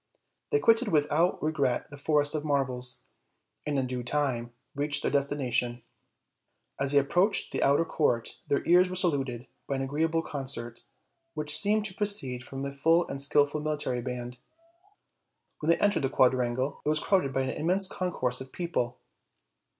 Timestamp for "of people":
18.41-18.97